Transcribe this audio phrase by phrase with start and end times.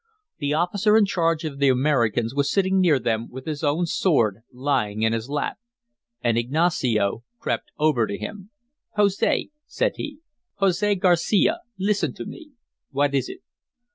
[0.39, 4.41] The officer in charge of the Americans was sitting near them with his own sword
[4.51, 5.59] lying in his lap.
[6.23, 8.49] And Ignacio crept over to him.
[8.95, 10.17] "Jose," said he,
[10.55, 12.53] "Jose Garcia, listen to me."
[12.89, 13.41] "What is it?"